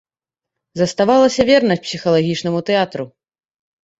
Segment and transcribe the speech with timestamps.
[0.79, 3.05] Заставалася вернасць псіхалагічнаму тэатру.